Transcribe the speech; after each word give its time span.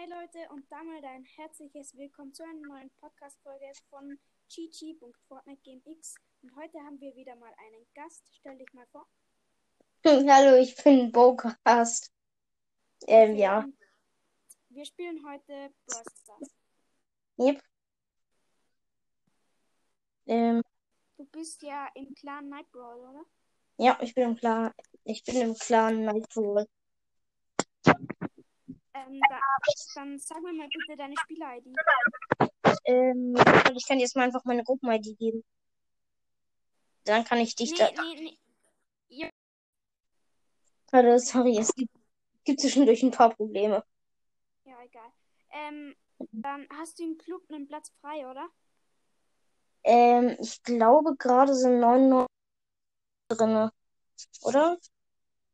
Hey 0.00 0.08
Leute 0.08 0.48
und 0.52 0.64
damit 0.70 1.02
ein 1.02 1.24
herzliches 1.24 1.96
Willkommen 1.96 2.32
zu 2.32 2.44
einer 2.44 2.68
neuen 2.68 2.88
Podcast-Folge 3.00 3.72
von 3.90 4.16
gg.fortnitegamx. 4.48 6.14
Und 6.40 6.54
heute 6.54 6.78
haben 6.84 7.00
wir 7.00 7.16
wieder 7.16 7.34
mal 7.34 7.52
einen 7.66 7.84
Gast. 7.96 8.22
Stell 8.32 8.56
dich 8.58 8.72
mal 8.74 8.86
vor. 8.92 9.08
Hallo, 10.06 10.54
ich 10.56 10.76
bin 10.84 11.10
Bocast. 11.10 12.12
Ähm, 13.08 13.32
Okay, 13.32 13.40
ja. 13.40 13.66
Wir 14.68 14.84
spielen 14.84 15.20
heute 15.28 15.74
Brawl 15.86 16.04
Stars. 16.22 16.54
Yep. 17.40 17.60
Ähm, 20.26 20.62
Du 21.16 21.24
bist 21.24 21.60
ja 21.62 21.88
im 21.96 22.14
Clan 22.14 22.48
Night 22.48 22.70
Brawl, 22.70 23.00
oder? 23.00 23.24
ja, 23.78 23.98
ich 24.00 24.14
bin 24.14 24.30
im 24.30 24.36
Clan, 24.36 24.72
ich 25.02 25.24
bin 25.24 25.40
im 25.40 25.54
Clan 25.54 26.04
Nightfall. 26.04 26.68
Ähm, 29.06 29.20
da, 29.28 29.40
dann 29.94 30.18
sag 30.18 30.40
mir 30.42 30.52
mal 30.52 30.68
bitte 30.68 30.96
deine 30.96 31.14
Spieler-ID. 31.16 31.66
Ähm, 32.84 33.36
ich 33.76 33.86
kann 33.86 33.98
dir 33.98 34.04
jetzt 34.04 34.16
mal 34.16 34.22
einfach 34.24 34.44
meine 34.44 34.64
Gruppen-ID 34.64 35.18
geben. 35.18 35.44
Dann 37.04 37.24
kann 37.24 37.38
ich 37.38 37.54
dich 37.54 37.72
Nee, 37.72 37.78
da. 37.78 38.02
nee, 38.02 38.20
nee. 38.20 38.38
Ja, 39.10 39.28
Hallo, 40.92 41.18
sorry, 41.18 41.58
es 41.58 41.72
gibt, 41.74 41.92
gibt 42.44 42.60
zwischendurch 42.60 43.02
ein 43.02 43.10
paar 43.10 43.30
Probleme. 43.34 43.84
ja, 44.64 44.82
egal. 44.82 45.12
Ähm, 45.50 45.94
dann 46.32 46.66
hast 46.78 46.98
du 46.98 47.04
im 47.04 47.18
Club 47.18 47.42
einen 47.50 47.66
Platz 47.68 47.90
frei, 48.00 48.26
oder? 48.28 48.48
Ähm, 49.84 50.36
ich 50.40 50.62
glaube, 50.62 51.14
gerade 51.16 51.54
sind 51.54 51.78
99 51.80 52.26
drinne. 53.28 53.72
Oder? 54.42 54.78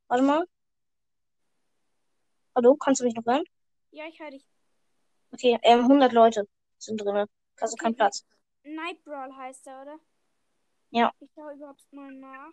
Warte 0.09 0.23
mal. 0.25 0.47
Hallo, 2.55 2.77
kannst 2.77 3.01
du 3.01 3.05
mich 3.05 3.15
noch 3.15 3.25
hören? 3.27 3.45
Ja, 3.91 4.07
ich 4.07 4.19
höre 4.21 4.31
dich. 4.31 4.47
Okay, 5.33 5.59
ähm, 5.63 5.81
100 5.83 6.13
Leute 6.13 6.49
sind 6.79 7.01
drinne. 7.01 7.29
Also 7.61 7.75
Okay, 7.75 7.85
kein 7.85 7.95
Platz. 7.97 8.25
Night 8.63 9.03
Brawl 9.05 9.35
heißt 9.37 9.67
er, 9.67 9.83
oder? 9.83 9.99
Ja. 10.91 11.13
Ich 11.21 11.31
schaue 11.35 11.55
überhaupt 11.55 11.93
mal 11.93 12.13
nach. 12.13 12.53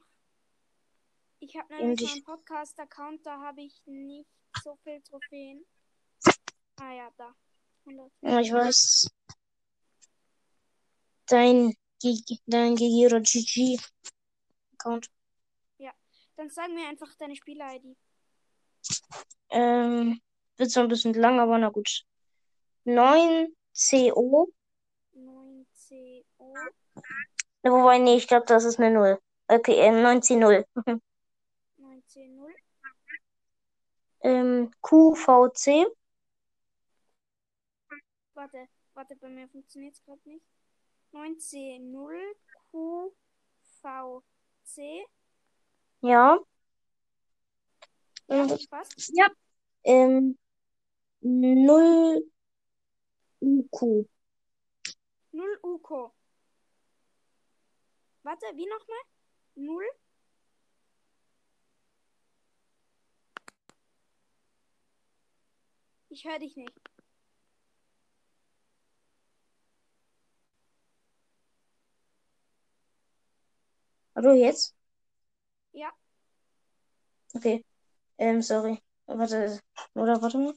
Ich 1.40 1.56
habe 1.56 1.74
nämlich 1.76 2.02
ich- 2.02 2.10
meinen 2.10 2.24
Podcast-Account, 2.24 3.26
da 3.26 3.40
habe 3.42 3.62
ich 3.62 3.82
nicht 3.86 4.30
so 4.64 4.76
viel 4.84 5.02
Trophäen. 5.02 5.66
Ah 6.80 6.94
ja, 6.94 7.12
da. 7.18 7.36
100. 7.86 8.12
Ja, 8.22 8.40
ich 8.40 8.52
weiß. 8.52 9.08
Dein, 11.28 11.76
dein 12.48 12.76
GG 12.76 13.06
oder 13.06 13.22
GG-Account. 13.22 15.10
Dann 16.38 16.50
sag 16.50 16.70
mir 16.72 16.88
einfach 16.88 17.14
deine 17.20 17.36
Spieler-ID. 17.36 17.96
Ähm, 19.50 20.22
wird 20.58 20.72
zwar 20.72 20.84
ein 20.84 20.90
bisschen 20.90 21.14
lang, 21.14 21.40
aber 21.40 21.58
na 21.58 21.70
gut. 21.70 22.04
9CO. 22.86 24.48
9CO. 25.14 26.54
Ne, 27.64 27.72
Wobei, 27.72 28.00
nee, 28.00 28.16
ich 28.16 28.28
glaube, 28.28 28.46
das 28.46 28.64
ist 28.64 28.80
eine 28.80 28.92
0. 28.92 29.20
Okay, 29.48 29.76
ähm, 29.76 29.96
9C0. 29.96 30.66
9C0. 31.78 31.78
ähm, 34.22 34.72
QVC. 34.82 35.88
Warte, 38.34 38.68
warte, 38.94 39.16
bei 39.18 39.30
mir 39.30 39.48
funktioniert 39.50 39.94
es 39.94 40.04
gerade 40.04 40.22
nicht. 40.26 40.46
9C0 41.12 42.18
QVC. 42.72 45.06
Ja. 46.02 46.40
Ja, 48.32 48.44
Und, 48.44 48.70
passt. 48.70 49.12
ja. 49.14 49.28
Ähm, 49.84 50.38
0 51.22 52.24
UQ. 53.42 54.08
0 55.34 55.60
UKO. 55.64 56.14
Warte, 58.24 58.46
wie 58.56 58.68
nochmal? 58.68 59.02
0? 59.56 59.84
Ich 66.10 66.24
höre 66.26 66.40
dich 66.40 66.56
nicht. 66.56 66.72
Hallo, 74.16 74.34
jetzt? 74.34 74.74
Ja, 75.74 75.92
Okay. 77.34 77.64
Ähm, 78.22 78.42
sorry. 78.44 78.78
Warte. 79.08 79.60
Oder 79.96 80.22
warte 80.22 80.38
mal. 80.38 80.54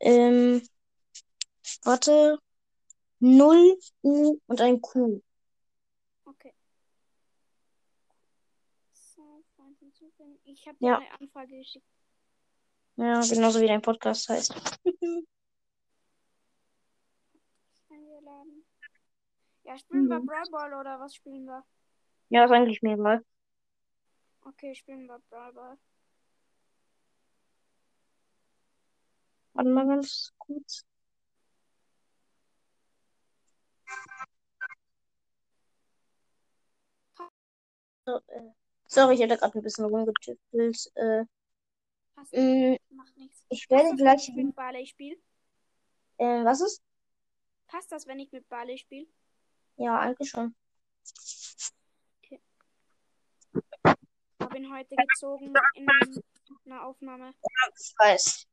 Ähm, 0.00 0.62
warte. 1.84 2.38
0 3.20 3.78
U 4.02 4.38
und 4.46 4.60
ein 4.60 4.80
Q. 4.80 5.20
okay. 6.24 6.52
So, 8.92 9.44
Freund 9.54 9.78
hinzufügen. 9.78 10.40
Ich 10.44 10.66
habe 10.66 10.76
Ja. 10.80 10.96
eine 10.96 11.20
Anfrage 11.20 11.58
geschickt. 11.58 11.86
Ja, 12.96 13.20
genauso 13.20 13.60
wie 13.60 13.66
dein 13.66 13.82
Podcast 13.82 14.28
heißt. 14.30 14.54
Eingeladen. 17.90 18.64
Ja, 19.64 19.78
spielen 19.78 20.08
wir 20.08 20.18
Mhm. 20.18 20.26
Brawl 20.26 20.50
Ball 20.50 20.74
oder 20.80 20.98
was 20.98 21.14
spielen 21.14 21.44
wir? 21.44 21.62
Ja, 22.30 22.46
ist 22.46 22.50
eigentlich 22.50 22.80
mir 22.82 22.94
egal. 22.94 23.24
Okay, 24.46 24.74
spielen 24.74 25.06
wir 25.06 25.20
Brawl 25.30 25.52
Ball. 25.52 25.78
Warte 29.54 29.70
mal 29.70 29.86
ganz 29.86 30.32
kurz. 30.38 30.84
So, 38.06 38.16
äh, 38.28 38.50
sorry, 38.88 39.14
ich 39.14 39.22
hatte 39.22 39.36
gerade 39.36 39.58
ein 39.58 39.62
bisschen 39.62 39.84
rumgetüftelt. 39.84 40.90
Äh, 40.96 41.24
Passt, 42.14 42.32
mh, 42.32 42.76
macht 42.90 43.16
nichts. 43.16 43.44
ich 43.48 43.68
Passt 43.68 43.84
werde 43.84 43.90
das, 43.90 43.96
gleich. 43.98 44.28
wenn 44.28 44.38
ich 44.38 44.44
mit 44.46 44.56
Barley 44.56 44.86
spiele? 44.86 45.16
Äh, 46.18 46.44
was 46.44 46.60
ist? 46.60 46.82
Passt 47.68 47.92
das, 47.92 48.06
wenn 48.06 48.18
ich 48.18 48.32
mit 48.32 48.48
Barley 48.48 48.76
spiele? 48.78 49.06
Ja, 49.76 49.98
eigentlich 50.00 50.30
schon. 50.30 50.54
Habe 54.40 54.58
ihn 54.58 54.72
heute 54.74 54.96
gezogen 54.96 55.52
in 55.74 55.86
einer 56.66 56.84
Aufnahme. 56.84 57.32
Ich 57.78 57.94
weiß. 57.98 58.46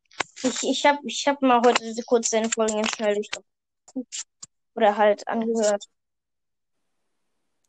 Ich, 0.43 0.63
ich 0.63 0.85
habe 0.85 0.99
ich 1.05 1.27
hab 1.27 1.41
mal 1.41 1.61
heute 1.61 2.03
kurz 2.05 2.29
deine 2.29 2.49
Folgen 2.49 2.79
in 2.79 2.87
Schnelldurchlauf. 2.87 3.43
Oder 4.75 4.95
halt 4.95 5.27
angehört. 5.27 5.85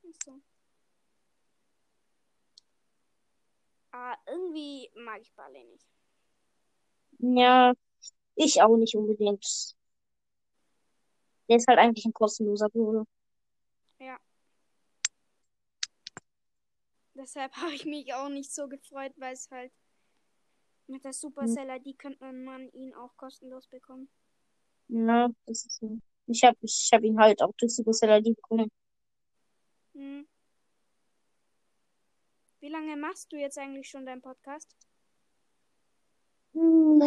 Achso. 0.04 0.40
Ah, 3.92 4.16
irgendwie 4.26 4.90
mag 4.94 5.20
ich 5.20 5.32
Barley 5.32 5.64
nicht. 5.64 5.86
Ja, 7.18 7.72
ich 8.36 8.62
auch 8.62 8.76
nicht 8.76 8.94
unbedingt. 8.94 9.74
Der 11.48 11.56
ist 11.56 11.66
halt 11.66 11.78
eigentlich 11.78 12.04
ein 12.04 12.12
kostenloser 12.12 12.68
Bruder. 12.68 13.04
Deshalb 17.20 17.52
habe 17.56 17.72
ich 17.72 17.84
mich 17.84 18.14
auch 18.14 18.28
nicht 18.28 18.52
so 18.52 18.68
gefreut, 18.68 19.12
weil 19.16 19.34
es 19.34 19.50
halt 19.50 19.72
mit 20.90 21.04
der 21.04 21.12
Hm. 21.12 21.18
Supercell-ID 21.18 21.98
könnte 21.98 22.32
man 22.32 22.68
ihn 22.72 22.94
auch 22.94 23.16
kostenlos 23.16 23.66
bekommen. 23.68 24.08
Ja, 24.88 25.28
das 25.46 25.64
ist 25.64 25.78
so. 25.78 25.98
Ich 26.26 26.42
habe 26.44 26.56
ich 26.62 26.90
hab 26.92 27.02
ihn 27.02 27.18
halt 27.18 27.42
auch 27.42 27.52
durch 27.58 27.74
Supercell 27.74 28.18
ID 28.20 28.34
bekommen. 28.36 28.70
Hm. 29.94 30.26
Wie 32.60 32.68
lange 32.68 32.96
machst 32.96 33.32
du 33.32 33.36
jetzt 33.36 33.58
eigentlich 33.58 33.88
schon 33.88 34.04
deinen 34.04 34.20
Podcast? 34.20 34.76
Hm, 36.52 37.00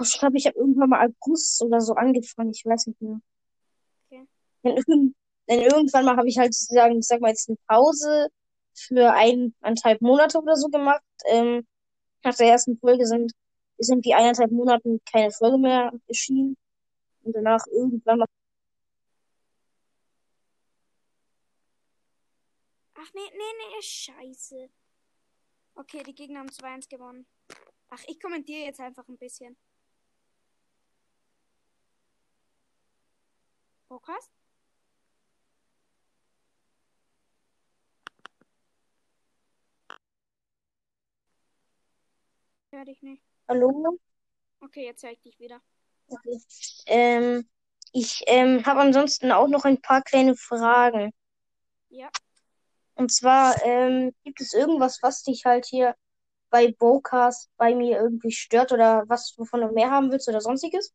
Ich 0.00 0.18
glaube, 0.18 0.36
ich 0.38 0.46
habe 0.46 0.58
irgendwann 0.58 0.88
mal 0.90 1.06
August 1.06 1.62
oder 1.62 1.80
so 1.80 1.94
angefangen. 1.94 2.50
Ich 2.50 2.64
weiß 2.64 2.86
nicht 2.88 3.00
mehr. 3.00 3.20
Okay. 4.06 4.26
Denn, 4.64 5.14
denn 5.48 5.60
irgendwann 5.60 6.04
mal 6.04 6.16
habe 6.16 6.28
ich 6.28 6.38
halt 6.38 6.54
sozusagen, 6.54 6.98
ich 6.98 7.06
sag 7.06 7.20
mal 7.20 7.28
jetzt 7.28 7.48
eine 7.48 7.58
Pause 7.68 8.28
für 8.74 9.12
eineinhalb 9.12 10.00
Monate 10.00 10.38
oder 10.38 10.56
so 10.56 10.68
gemacht. 10.68 11.02
Ähm, 11.26 11.66
nach 12.24 12.34
der 12.36 12.48
ersten 12.48 12.78
Folge 12.78 13.06
sind, 13.06 13.32
ist 13.78 13.90
irgendwie 13.90 14.14
eineinhalb 14.14 14.50
Monaten 14.50 15.00
keine 15.10 15.30
Folge 15.30 15.58
mehr 15.58 15.92
erschienen. 16.06 16.56
Und 17.22 17.34
danach 17.34 17.64
irgendwann 17.68 18.18
mal. 18.18 18.26
Ach 22.94 23.10
nee, 23.14 23.30
nee, 23.32 23.38
nee, 23.58 23.82
scheiße. 23.82 24.70
Okay, 25.74 26.02
die 26.02 26.14
Gegner 26.14 26.40
haben 26.40 26.50
2-1 26.50 26.88
gewonnen. 26.88 27.26
Ach, 27.88 28.02
ich 28.06 28.20
kommentiere 28.20 28.66
jetzt 28.66 28.80
einfach 28.80 29.06
ein 29.08 29.18
bisschen. 29.18 29.56
Podcast? 33.88 34.41
Hör 42.74 42.86
dich 42.86 43.02
nicht. 43.02 43.22
Hallo? 43.48 43.98
Okay, 44.60 44.86
jetzt 44.86 45.02
höre 45.02 45.10
ich 45.10 45.20
dich 45.20 45.38
wieder. 45.38 45.60
Okay. 46.06 46.40
Ähm, 46.86 47.46
ich 47.92 48.24
ähm, 48.26 48.64
habe 48.64 48.80
ansonsten 48.80 49.30
auch 49.30 49.46
noch 49.48 49.66
ein 49.66 49.82
paar 49.82 50.00
kleine 50.00 50.34
Fragen. 50.36 51.12
Ja. 51.90 52.08
Und 52.94 53.12
zwar, 53.12 53.62
ähm, 53.62 54.14
gibt 54.24 54.40
es 54.40 54.54
irgendwas, 54.54 55.00
was 55.02 55.22
dich 55.22 55.44
halt 55.44 55.66
hier 55.66 55.94
bei 56.48 56.72
Bocast 56.72 57.50
bei 57.58 57.74
mir 57.74 58.00
irgendwie 58.00 58.32
stört 58.32 58.72
oder 58.72 59.04
was, 59.06 59.34
wovon 59.36 59.60
du 59.60 59.68
mehr 59.72 59.90
haben 59.90 60.10
willst 60.10 60.30
oder 60.30 60.40
sonstiges? 60.40 60.94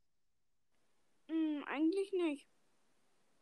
Hm, 1.28 1.64
eigentlich 1.68 2.12
nicht. 2.12 2.48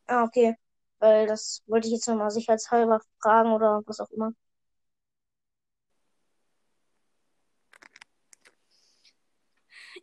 Ah, 0.08 0.26
okay. 0.26 0.56
Weil 1.00 1.26
das 1.26 1.64
wollte 1.68 1.88
ich 1.88 1.94
jetzt 1.94 2.08
nochmal 2.10 2.32
sicherheitshalber 2.32 3.00
fragen 3.22 3.54
oder 3.54 3.82
was 3.86 4.02
auch 4.02 4.10
immer. 4.12 4.34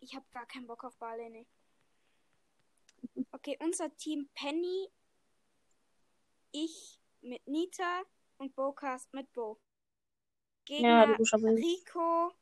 Ich 0.03 0.17
habe 0.17 0.27
gar 0.33 0.47
keinen 0.47 0.67
Bock 0.67 0.83
auf 0.83 0.97
Barley, 0.97 1.31
nee. 1.31 1.47
Okay, 3.31 3.57
unser 3.61 3.97
Team 3.97 4.29
Penny, 4.35 4.89
ich 6.51 7.01
mit 7.21 7.47
Nita 7.47 8.03
und 8.37 8.55
Bocast 8.57 9.15
mit 9.15 9.33
Bo. 9.33 9.61
Ja, 10.69 10.77
Gegner 10.77 11.07
logischerweise. 11.07 11.55
Rico, 11.57 12.33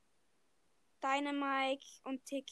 Dynamike 1.03 1.87
und 2.05 2.25
Tick. 2.25 2.51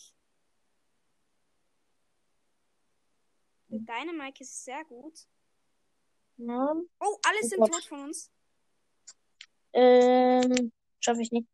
Der 3.69 3.79
Dynamike 3.79 4.43
ist 4.43 4.65
sehr 4.65 4.85
gut. 4.85 5.27
Ja. 6.37 6.75
Oh, 7.01 7.19
alle 7.23 7.49
sind 7.49 7.65
tot 7.67 7.85
von 7.85 8.01
uns. 8.05 8.31
Ähm, 9.73 10.71
schaffe 11.01 11.23
ich 11.23 11.33
nicht. 11.33 11.49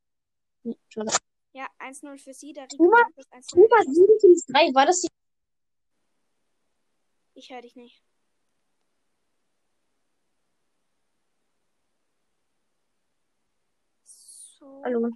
Nee, 0.64 0.76
schade. 0.88 1.12
Ja, 1.54 1.68
1-0 1.78 2.18
für 2.18 2.34
sie. 2.34 2.52
Der 2.52 2.64
Rico 2.64 2.76
Tuma, 2.84 2.98
hat 2.98 3.12
das 3.16 3.26
1-0 3.30 3.50
Tuma 3.50 3.76
geschossen. 3.78 3.94
753, 3.94 4.74
war 4.74 4.86
das 4.86 5.00
die? 5.02 5.08
Ich 7.34 7.50
höre 7.50 7.62
dich 7.62 7.76
nicht. 7.76 8.02
So. 14.02 14.82
Hallo. 14.84 15.10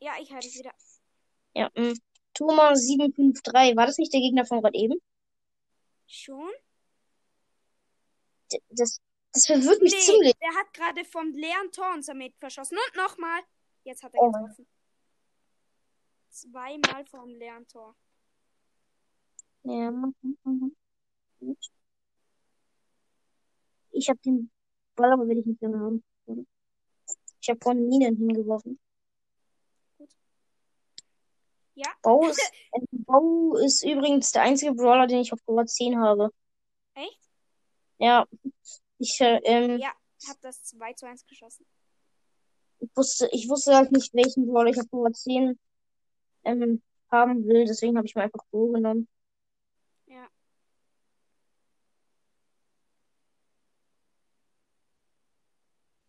Ja, 0.00 0.12
ich 0.20 0.32
höre 0.32 0.40
dich 0.40 0.58
wieder. 0.58 0.72
Ja, 1.54 1.70
mh. 1.74 1.94
Tuma 2.34 2.74
753, 2.74 3.76
war 3.76 3.86
das 3.86 3.98
nicht 3.98 4.12
der 4.12 4.20
Gegner 4.20 4.44
von 4.44 4.60
gerade 4.60 4.76
eben? 4.76 5.00
Schon? 6.06 6.50
D- 8.52 8.60
Das, 8.70 9.00
das 9.32 9.46
verwirrt 9.46 9.80
mich 9.82 9.92
Nee, 9.94 10.00
ziemlich. 10.00 10.34
der 10.40 10.54
hat 10.54 10.72
gerade 10.74 11.04
vom 11.04 11.32
leeren 11.32 11.70
Tor 11.70 11.92
unser 11.94 12.14
Mate 12.14 12.34
verschossen. 12.38 12.76
Und 12.76 12.96
nochmal. 12.96 13.40
Jetzt 13.84 14.02
hat 14.02 14.14
er 14.14 14.20
Oh 14.22 14.30
getroffen. 14.32 14.66
Zweimal 16.34 17.04
vom 17.06 17.28
leeren 17.28 17.64
Tor. 17.68 17.94
Ja. 19.62 19.90
mhm, 19.90 20.14
mhm. 20.44 20.76
Gut. 21.38 21.70
Ich 23.92 24.08
habe 24.08 24.18
den 24.24 24.50
Ball, 24.96 25.12
aber 25.12 25.28
will 25.28 25.38
ich 25.38 25.46
nicht 25.46 25.62
mehr 25.62 25.78
haben. 25.78 26.02
Ich 27.40 27.48
habe 27.48 27.60
vorhin 27.62 27.88
Minen 27.88 28.16
hingeworfen. 28.16 28.80
Ja, 31.76 31.88
Bau 32.02 32.26
ist, 32.26 32.52
Bau 32.90 33.54
ist 33.56 33.84
übrigens 33.84 34.32
der 34.32 34.42
einzige 34.42 34.72
Brawler, 34.74 35.06
den 35.06 35.20
ich 35.20 35.32
auf 35.32 35.44
Power 35.44 35.66
10 35.66 35.98
habe. 36.00 36.30
echt? 36.94 37.20
Ja, 37.98 38.26
ich, 38.98 39.20
äh, 39.20 39.40
ähm, 39.44 39.78
Ja, 39.78 39.92
hab 40.28 40.40
das 40.40 40.64
2 40.64 40.94
zu 40.94 41.06
1 41.06 41.24
geschossen. 41.26 41.64
ich 42.80 42.90
wusste, 42.96 43.28
ich 43.32 43.48
wusste 43.48 43.76
halt 43.76 43.92
nicht, 43.92 44.12
welchen 44.14 44.46
Brawler 44.46 44.70
ich 44.70 44.80
auf 44.80 44.90
Power 44.90 45.12
10 45.12 45.58
ähm, 46.44 46.82
haben 47.10 47.46
will, 47.46 47.64
deswegen 47.66 47.96
habe 47.96 48.06
ich 48.06 48.14
mir 48.14 48.22
einfach 48.22 48.44
Bo 48.50 48.72
genommen. 48.72 49.08
Ja. 50.06 50.28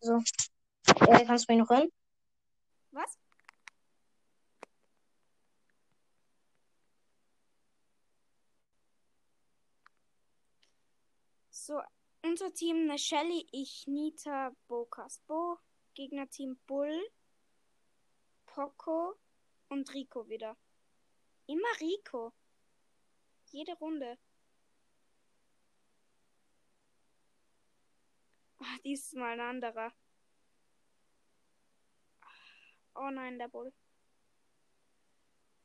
So. 0.00 0.22
Äh, 1.00 1.24
kannst 1.26 1.48
du 1.48 1.52
mich 1.52 1.62
noch 1.62 1.70
hören? 1.70 1.88
Was? 2.92 3.18
So, 11.50 11.80
unser 12.22 12.52
Team 12.54 12.88
eine 12.88 12.98
Shelly, 12.98 13.46
ich, 13.50 13.86
Nita, 13.86 14.52
Bo, 14.68 14.88
Gegnerteam 15.94 16.56
Bull, 16.66 17.02
Poco 18.46 19.16
und 19.68 19.92
Rico 19.94 20.28
wieder. 20.28 20.56
Immer 21.46 21.80
Rico. 21.80 22.32
Jede 23.50 23.74
Runde. 23.74 24.18
Ah, 28.58 28.78
dieses 28.84 29.12
Mal 29.12 29.32
ein 29.32 29.40
anderer. 29.40 29.92
Oh 32.94 33.10
nein, 33.10 33.38
der 33.38 33.48
Bull. 33.48 33.72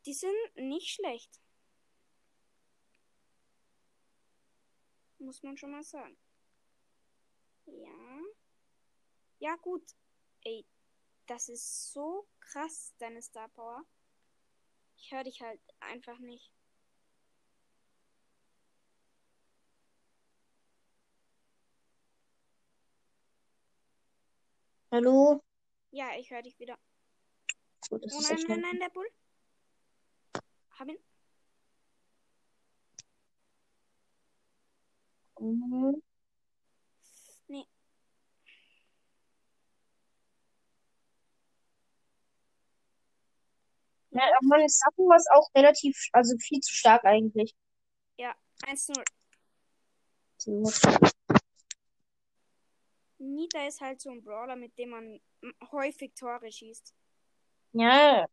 Die 0.06 0.14
sind 0.14 0.56
nicht 0.56 0.90
schlecht. 0.96 1.40
Muss 5.20 5.42
man 5.44 5.56
schon 5.58 5.72
mal 5.72 5.84
sagen. 5.84 6.18
Ja. 7.66 8.22
Ja, 9.40 9.56
gut. 9.58 9.96
Ey, 10.42 10.66
das 11.32 11.48
ist 11.48 11.94
so 11.94 12.28
krass, 12.42 12.94
deine 13.00 13.22
Star 13.22 13.48
Power. 13.48 13.86
Ich 14.98 15.14
höre 15.14 15.24
dich 15.24 15.40
halt 15.42 15.62
einfach 15.80 16.20
nicht. 16.20 16.52
Hallo? 24.92 25.42
Ja, 25.92 26.10
ich 26.18 26.30
höre 26.30 26.42
dich 26.42 26.60
wieder. 26.60 26.78
Gut, 27.90 28.04
das 28.04 28.14
Oh 28.14 28.20
ist 28.20 28.30
nein, 28.30 28.38
echt 28.38 28.50
nein, 28.50 28.60
nein, 28.60 28.80
der 28.82 28.90
Bull. 28.90 29.08
Hab 30.78 30.90
ihn. 30.90 30.98
Mhm. 35.40 36.04
Nee. 37.48 37.66
Ja, 44.12 44.24
aber 44.24 44.48
meine 44.48 44.68
Sachen 44.70 45.06
war 45.06 45.20
auch 45.38 45.50
relativ, 45.56 45.98
also 46.12 46.38
viel 46.38 46.60
zu 46.60 46.74
stark 46.74 47.06
eigentlich. 47.06 47.56
Ja, 48.18 48.36
1-0. 48.68 49.04
So. 50.38 50.64
Nita 53.20 53.68
ist 53.68 53.80
halt 53.82 54.02
so 54.02 54.10
ein 54.10 54.24
Brawler, 54.24 54.56
mit 54.56 54.78
dem 54.78 54.90
man 54.90 55.22
häufig 55.72 56.14
Tore 56.16 56.52
schießt. 56.52 56.94
Ja, 57.74 58.26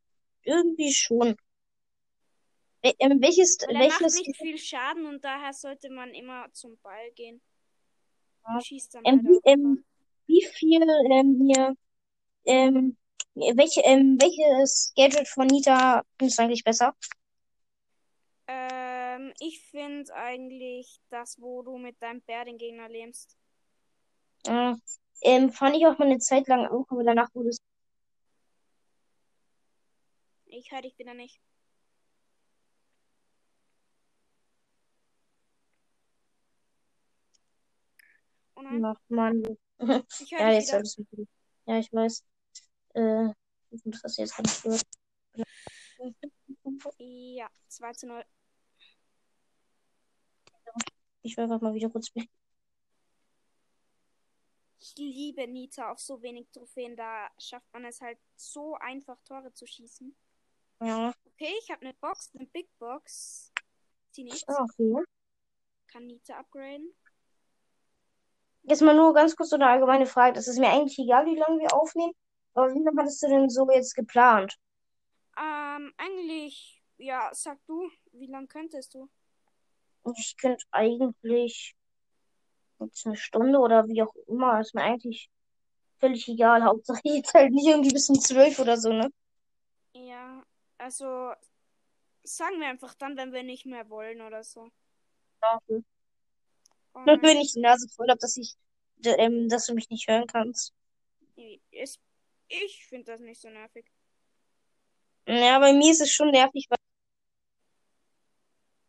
irgendwie 0.43 0.93
schon. 0.93 1.37
Wel- 2.83 2.95
ähm, 2.99 3.21
welches, 3.21 3.59
Und 3.63 3.75
er 3.75 3.89
macht 3.89 4.01
welches, 4.01 4.15
nicht 4.17 4.37
viel 4.37 4.59
Schaden 4.59 5.07
und 5.07 5.23
daher 5.23 5.53
sollte 5.53 5.91
man 5.91 6.11
immer 6.15 6.53
zum 6.53 6.79
Ball 6.79 7.11
gehen. 7.13 7.41
Ja. 8.47 8.61
Schießt 8.61 8.95
dann 8.95 9.05
ähm, 9.05 9.17
halt 9.17 9.27
wie, 9.27 9.51
ähm, 9.51 9.85
wie 10.27 10.45
viel, 10.45 10.83
ähm, 11.11 11.41
hier, 11.47 11.77
ähm, 12.47 12.97
welche, 13.57 13.81
ähm, 13.83 14.19
welches 14.21 14.93
Gadget 14.97 15.29
von 15.29 15.47
Nita 15.47 16.03
findest 16.19 16.39
du 16.39 16.43
eigentlich 16.43 16.65
besser? 16.65 16.95
Ähm, 18.47 19.33
ich 19.41 19.61
finde 19.71 20.13
eigentlich 20.15 21.01
das, 21.11 21.41
wo 21.41 21.63
du 21.63 21.77
mit 21.79 22.01
deinem 22.03 22.21
Bär 22.23 22.45
den 22.45 22.59
Gegner 22.59 22.89
lähmst. 22.89 23.37
Äh, 24.47 24.75
ähm, 25.23 25.51
fand 25.51 25.77
ich 25.77 25.87
auch 25.87 25.99
mal 25.99 26.07
eine 26.07 26.19
Zeit 26.19 26.47
lang 26.49 26.67
auch, 26.67 26.87
aber 26.91 27.05
danach 27.05 27.29
wurde 27.35 27.51
es, 27.51 27.59
Ich 30.47 30.73
höre 30.73 30.83
dich 30.83 30.99
wieder 30.99 31.15
nicht. 31.15 31.41
Oh 38.57 38.63
nein, 38.63 38.85
ach 38.85 38.97
man, 39.09 39.43
ich 40.19 40.33
höre 40.33 40.41
ja, 40.41 40.47
dich 40.47 40.55
jetzt 40.55 40.69
wieder. 40.69 40.77
alles 40.79 40.97
gut. 40.97 41.29
Ja, 41.67 41.79
ich 41.79 41.93
weiß. 41.93 42.25
Äh, 42.99 43.33
das 43.71 44.03
hast 44.03 44.19
du 44.19 44.23
jetzt 44.23 44.37
ganz 44.37 44.63
gehört. 44.63 44.83
Ja, 46.99 47.49
2 47.69 47.93
zu 47.93 48.07
0. 48.09 48.25
Ich 51.23 51.37
will 51.37 51.45
einfach 51.45 51.61
mal 51.61 51.75
wieder 51.75 51.91
kurz. 51.91 52.11
Ich 54.81 54.95
liebe 54.97 55.47
Nita 55.47 55.93
auf 55.93 56.01
so 56.01 56.23
wenig 56.23 56.49
Trophäen. 56.51 56.97
Da 56.97 57.29
schafft 57.39 57.73
man 57.73 57.85
es 57.85 58.01
halt 58.01 58.19
so 58.37 58.75
einfach, 58.77 59.19
Tore 59.25 59.53
zu 59.53 59.67
schießen. 59.67 60.17
Ja, 60.81 61.13
Okay, 61.25 61.55
ich 61.61 61.71
habe 61.71 61.83
eine 61.83 61.95
Box, 61.95 62.33
eine 62.35 62.47
Big 62.47 62.69
Box. 62.79 63.53
Sie 64.11 64.25
nicht. 64.25 64.49
ah, 64.49 64.65
okay. 64.65 65.05
Kann 65.87 66.07
Nita 66.07 66.37
upgraden. 66.39 66.93
Jetzt 68.63 68.83
mal 68.83 68.95
nur 68.95 69.15
ganz 69.15 69.37
kurz 69.37 69.51
so 69.51 69.57
eine 69.57 69.69
allgemeine 69.69 70.07
Frage. 70.07 70.35
Das 70.35 70.49
ist 70.49 70.59
mir 70.59 70.69
eigentlich 70.69 70.99
egal, 70.99 71.27
wie 71.27 71.37
lange 71.37 71.61
wir 71.61 71.73
aufnehmen. 71.75 72.13
Aber 72.59 72.75
wie 72.75 72.83
lange 72.83 73.01
hattest 73.01 73.23
du 73.23 73.29
denn 73.29 73.49
so 73.49 73.71
jetzt 73.71 73.95
geplant? 73.95 74.59
Ähm, 75.39 75.93
eigentlich, 75.97 76.83
ja, 76.97 77.31
sag 77.33 77.65
du, 77.67 77.89
wie 78.11 78.27
lange 78.27 78.49
könntest 78.49 78.95
du? 78.95 79.09
Ich 80.17 80.37
könnte 80.37 80.65
eigentlich 80.73 81.77
jetzt 82.81 83.07
eine 83.07 83.15
Stunde 83.15 83.61
oder 83.61 83.87
wie 83.87 84.03
auch 84.03 84.13
immer. 84.27 84.59
Ist 84.59 84.75
mir 84.75 84.83
eigentlich 84.83 85.31
völlig 86.01 86.27
egal. 86.27 86.65
Hauptsache 86.65 87.01
jetzt 87.05 87.33
halt 87.33 87.53
nicht 87.53 87.69
irgendwie 87.69 87.93
bis 87.93 88.09
um 88.09 88.19
zwölf 88.19 88.59
oder 88.59 88.77
so, 88.77 88.93
ne? 88.93 89.09
Ja, 89.95 90.43
also 90.79 91.33
sagen 92.25 92.59
wir 92.59 92.67
einfach 92.67 92.95
dann, 92.95 93.17
wenn 93.17 93.33
wir 93.33 93.45
nicht 93.45 93.67
mehr 93.67 93.89
wollen 93.89 94.21
oder 94.21 94.43
so. 94.43 94.69
Ja, 95.43 95.61
okay. 95.63 95.85
Oh 96.93 97.05
Nur 97.07 97.23
wenn 97.23 97.37
ich 97.37 97.53
die 97.53 97.61
Nase 97.61 97.89
voll 97.89 98.09
habe, 98.09 98.19
dass 98.19 98.37
ich, 98.37 98.57
ähm, 99.05 99.49
dass 99.49 99.67
du 99.67 99.75
mich 99.75 99.89
nicht 99.91 100.09
hören 100.09 100.27
kannst. 100.27 100.75
ist, 101.71 102.01
ich 102.49 102.87
finde 102.87 103.13
das 103.13 103.21
nicht 103.21 103.41
so 103.41 103.49
nervig. 103.49 103.87
Ja, 105.27 105.59
bei 105.59 105.73
mir 105.73 105.91
ist 105.91 106.01
es 106.01 106.11
schon 106.11 106.31
nervig, 106.31 106.67
weil 106.71 106.79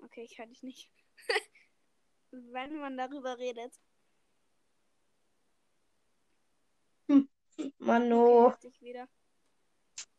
Okay, 0.05 0.23
ich 0.23 0.37
höre 0.37 0.47
dich 0.47 0.63
nicht. 0.63 0.89
wenn 2.31 2.77
man 2.79 2.97
darüber 2.97 3.37
redet. 3.37 3.73
Mano. 7.79 8.47
Okay, 8.47 8.51
hab 8.51 8.61
dich 8.61 8.81
wieder. 8.81 9.07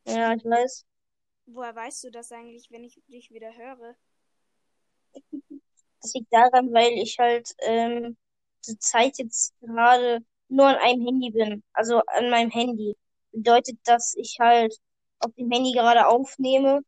Ja, 0.05 0.35
ich 0.35 0.45
weiß. 0.45 0.87
Woher 1.47 1.75
weißt 1.75 2.05
du 2.05 2.11
das 2.11 2.33
eigentlich, 2.33 2.71
wenn 2.71 2.85
ich 2.85 3.01
dich 3.09 3.31
wieder 3.31 3.55
höre? 3.57 3.97
Das 6.03 6.15
liegt 6.15 6.33
daran, 6.33 6.73
weil 6.73 6.93
ich 6.93 7.19
halt 7.19 7.55
ähm, 7.59 8.17
zur 8.63 8.79
Zeit 8.79 9.19
jetzt 9.19 9.53
gerade 9.61 10.25
nur 10.49 10.67
an 10.67 10.77
einem 10.77 11.05
Handy 11.05 11.31
bin. 11.31 11.63
Also 11.75 12.01
an 12.07 12.31
meinem 12.31 12.51
Handy. 12.51 12.97
Bedeutet, 13.33 13.79
dass 13.85 14.15
ich 14.17 14.39
halt 14.41 14.75
auf 15.21 15.33
dem 15.35 15.51
Handy 15.51 15.73
gerade 15.73 16.07
aufnehme 16.07 16.81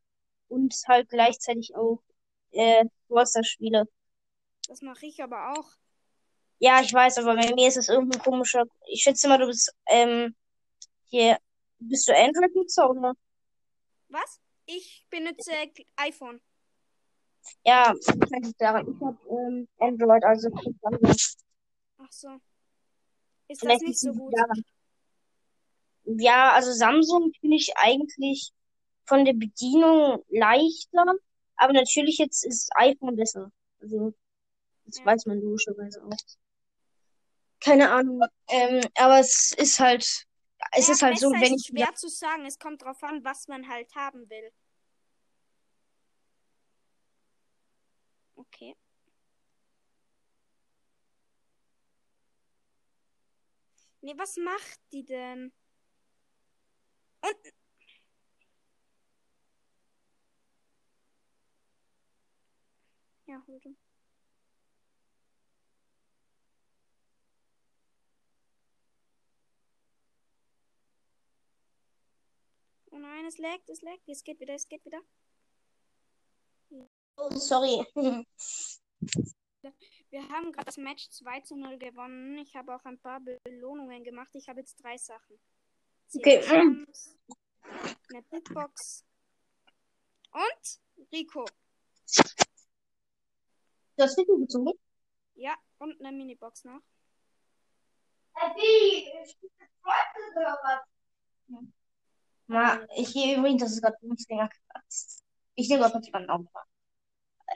und 0.48 0.74
halt 0.88 1.08
gleichzeitig 1.08 1.74
auch 1.74 2.02
äh, 2.52 2.84
Wasser 3.08 3.44
spiele. 3.44 3.86
Das 4.68 4.82
mache 4.82 5.06
ich 5.06 5.22
aber 5.22 5.52
auch. 5.52 5.70
Ja, 6.58 6.80
ich 6.80 6.92
weiß, 6.92 7.18
aber 7.18 7.34
bei 7.34 7.52
mir 7.54 7.68
ist 7.68 7.76
es 7.76 7.88
irgendein 7.88 8.22
komischer. 8.22 8.64
Ich 8.86 9.02
schätze 9.02 9.28
mal, 9.28 9.38
du 9.38 9.46
bist 9.46 9.74
ähm, 9.88 10.34
hier. 11.06 11.38
Bist 11.80 12.06
du 12.06 12.16
Android-Nutzer 12.16 12.88
oder? 12.88 13.14
Was? 14.08 14.40
Ich 14.66 15.04
benutze 15.10 15.50
iPhone. 15.96 16.40
Ja, 17.64 17.92
wahrscheinlich 18.16 18.56
daran. 18.56 18.94
Ich 18.94 19.00
habe 19.00 19.18
ähm, 19.28 19.68
Android, 19.78 20.22
also 20.22 20.48
Ach 21.98 22.12
so. 22.12 22.28
Ist 23.48 23.60
das 23.60 23.60
vielleicht 23.60 23.82
nicht 23.82 23.98
so 23.98 24.12
gut? 24.12 24.32
daran. 24.32 24.62
Ja, 26.04 26.52
also 26.52 26.72
Samsung 26.72 27.32
finde 27.40 27.56
ich 27.56 27.72
eigentlich 27.76 28.52
von 29.04 29.24
der 29.24 29.34
Bedienung 29.34 30.22
leichter, 30.28 31.04
aber 31.56 31.72
natürlich 31.72 32.18
jetzt 32.18 32.44
ist 32.44 32.70
iPhone 32.74 33.16
besser. 33.16 33.50
Also, 33.80 34.12
das 34.84 34.98
Ja. 34.98 35.06
weiß 35.06 35.26
man 35.26 35.40
logischerweise 35.40 36.04
auch. 36.04 36.16
Keine 37.60 37.90
Ahnung. 37.90 38.22
Ähm, 38.48 38.80
aber 38.96 39.20
es 39.20 39.52
ist 39.56 39.78
halt, 39.78 40.02
es 40.72 40.88
Ja, 40.88 40.94
ist 40.94 41.02
halt 41.02 41.18
so, 41.18 41.30
wenn 41.30 41.54
ich 41.54 41.66
schwer 41.66 41.94
zu 41.94 42.08
sagen. 42.08 42.44
Es 42.46 42.58
kommt 42.58 42.82
drauf 42.82 43.02
an, 43.02 43.24
was 43.24 43.46
man 43.48 43.68
halt 43.68 43.94
haben 43.94 44.28
will. 44.28 44.52
Okay. 48.36 48.74
Nee, 54.00 54.14
was 54.16 54.36
macht 54.36 54.80
die 54.92 55.04
denn? 55.04 55.52
Und. 57.22 57.34
Ja, 63.26 63.42
hol 63.46 63.58
du. 63.60 63.74
Oh 72.90 72.98
nein, 72.98 73.24
es 73.24 73.38
laggt, 73.38 73.70
es 73.70 73.80
laggt. 73.80 74.06
Es 74.06 74.22
geht 74.22 74.38
wieder, 74.38 74.54
es 74.54 74.68
geht 74.68 74.84
wieder. 74.84 75.00
Oh, 77.16 77.30
sorry. 77.30 77.86
Wir 80.10 80.28
haben 80.28 80.52
gerade 80.52 80.66
das 80.66 80.76
Match 80.76 81.08
2 81.08 81.40
zu 81.40 81.56
0 81.56 81.78
gewonnen. 81.78 82.36
Ich 82.38 82.54
habe 82.54 82.74
auch 82.74 82.84
ein 82.84 82.98
paar 82.98 83.20
Belohnungen 83.20 84.04
gemacht. 84.04 84.34
Ich 84.34 84.48
habe 84.48 84.60
jetzt 84.60 84.82
drei 84.82 84.98
Sachen. 84.98 85.40
Okay. 86.14 86.42
Eine 86.44 88.22
Bitbox 88.30 89.04
und 90.32 90.80
Rico. 91.10 91.46
Du 93.96 94.02
hast 94.04 94.18
Video 94.18 94.38
gezogen? 94.38 94.72
Ja, 95.34 95.54
und 95.78 95.98
eine 96.00 96.16
Minibox 96.16 96.64
noch. 96.64 96.80
Na, 102.46 102.86
ich 102.96 103.08
hier 103.08 103.38
übrigens, 103.38 103.62
das 103.62 103.72
ist 103.72 103.82
gerade 103.82 103.96
Bundesliga 104.00 104.48
krass. 104.48 105.22
Ich 105.54 105.68
nehme 105.68 105.82
gerade 105.82 106.04
jemanden 106.04 106.30
auf. 106.30 106.46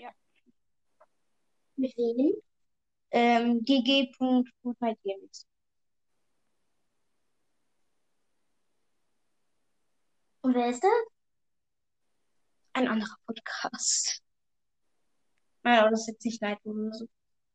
Ja. 0.01 0.11
Mit 1.77 1.97
wem? 1.97 2.33
Ähm, 3.11 3.63
gg.fortnite.games. 3.65 5.47
Und 10.47 10.55
wer 10.55 10.71
ist 10.71 10.85
das? 10.85 10.91
Ein 12.73 12.87
anderer 12.87 13.17
Podcast. 13.27 14.23
Nein, 15.65 15.81
aber 15.81 15.91
das 15.91 16.03
ist 16.03 16.07
jetzt 16.07 16.25
nicht 16.25 16.41
Night 16.41 16.61
oder 16.63 16.93
so. 16.95 17.09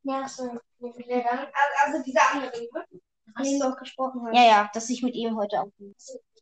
Ja, 0.03 0.27
so. 0.27 0.60
Also 0.81 2.03
dieser 2.03 2.33
andere, 2.33 2.51
ne? 2.51 2.86
Von 3.33 3.45
dem 3.45 3.60
du 3.62 3.65
auch 3.65 3.77
gesprochen 3.77 4.24
hast. 4.25 4.36
Ja, 4.36 4.43
ja, 4.43 4.71
dass 4.74 4.89
ich 4.89 5.01
mit 5.03 5.15
ihm 5.15 5.38
heute 5.38 5.62
aufnehme. 5.62 5.95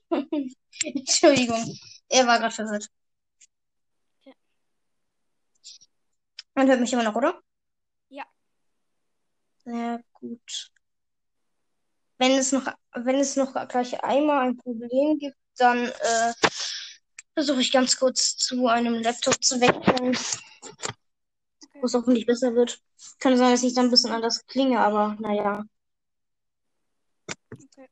Entschuldigung, 0.81 1.63
er 2.07 2.25
war 2.25 2.39
gerade 2.39 2.55
verwirrt. 2.55 2.89
Ja. 4.23 4.33
Man 6.55 6.67
hört 6.67 6.79
mich 6.79 6.91
immer 6.91 7.03
noch, 7.03 7.15
oder? 7.15 7.39
Ja. 8.07 8.25
Sehr 9.65 10.03
gut. 10.13 10.71
Wenn 12.17 12.31
es 12.31 12.51
noch, 12.51 12.65
wenn 12.93 13.17
es 13.17 13.35
noch 13.35 13.53
gleich 13.67 14.03
einmal 14.03 14.47
ein 14.47 14.57
Problem 14.57 15.19
gibt, 15.19 15.37
dann 15.59 15.85
äh, 15.87 16.33
versuche 17.33 17.61
ich 17.61 17.71
ganz 17.71 17.97
kurz 17.97 18.37
zu 18.37 18.67
einem 18.67 18.95
Laptop 18.95 19.43
zu 19.43 19.59
wechseln, 19.61 20.17
wo 21.73 21.85
es 21.85 21.93
hoffentlich 21.93 22.25
besser 22.25 22.53
wird. 22.55 22.81
Kann 23.19 23.37
sein, 23.37 23.51
dass 23.51 23.63
ich 23.63 23.73
dann 23.73 23.85
ein 23.85 23.91
bisschen 23.91 24.11
anders 24.11 24.45
klinge, 24.47 24.79
aber 24.79 25.15
naja. 25.19 25.63
Okay. 27.51 27.87